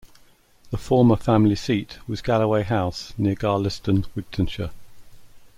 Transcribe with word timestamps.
The 0.71 0.79
former 0.79 1.15
family 1.15 1.53
seat 1.55 1.99
was 2.07 2.23
Galloway 2.23 2.63
House, 2.63 3.13
near 3.19 3.35
Garlieston, 3.35 4.07
Wigtownshire. 4.15 4.71